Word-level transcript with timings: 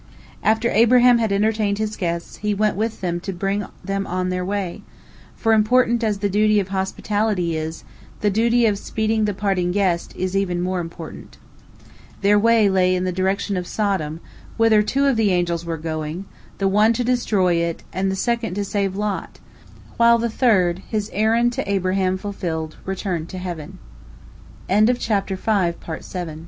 After 0.41 0.71
Abraham 0.71 1.19
had 1.19 1.31
entertained 1.31 1.77
his 1.77 1.95
guests, 1.95 2.37
he 2.37 2.55
went 2.55 2.75
with 2.75 3.01
them 3.01 3.19
to 3.19 3.31
bring 3.31 3.65
them 3.85 4.07
on 4.07 4.29
their 4.29 4.43
way, 4.43 4.81
for, 5.35 5.53
important 5.53 6.03
as 6.03 6.17
the 6.17 6.27
duty 6.27 6.59
of 6.59 6.69
hospitality 6.69 7.55
is, 7.55 7.83
the 8.21 8.31
duty 8.31 8.65
of 8.65 8.79
speeding 8.79 9.25
the 9.25 9.33
parting 9.35 9.71
guest 9.71 10.15
is 10.15 10.35
even 10.35 10.59
more 10.59 10.79
important. 10.79 11.37
Their 12.21 12.39
way 12.39 12.67
lay 12.67 12.95
in 12.95 13.03
the 13.03 13.11
direction 13.11 13.55
of 13.57 13.67
Sodom, 13.67 14.21
whither 14.57 14.81
two 14.81 15.05
of 15.05 15.17
the 15.17 15.29
angels 15.29 15.65
were 15.65 15.77
going, 15.77 16.25
the 16.57 16.67
one 16.67 16.93
to 16.93 17.03
destroy 17.03 17.53
it, 17.57 17.83
and 17.93 18.09
the 18.09 18.15
second 18.15 18.55
to 18.55 18.65
save 18.65 18.95
Lot, 18.95 19.37
while 19.97 20.17
the 20.17 20.29
third, 20.31 20.79
his 20.91 21.11
errand 21.13 21.53
to 21.53 21.63
Abraha 21.65 22.25